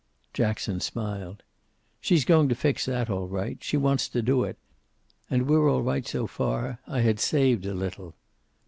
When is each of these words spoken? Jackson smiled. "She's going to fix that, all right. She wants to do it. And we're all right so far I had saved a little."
Jackson 0.33 0.79
smiled. 0.79 1.43
"She's 1.99 2.25
going 2.25 2.49
to 2.49 2.55
fix 2.55 2.85
that, 2.87 3.07
all 3.07 3.27
right. 3.27 3.63
She 3.63 3.77
wants 3.77 4.09
to 4.09 4.23
do 4.23 4.43
it. 4.43 4.57
And 5.29 5.47
we're 5.47 5.69
all 5.71 5.83
right 5.83 6.07
so 6.07 6.25
far 6.25 6.79
I 6.87 7.01
had 7.01 7.19
saved 7.19 7.67
a 7.67 7.75
little." 7.75 8.15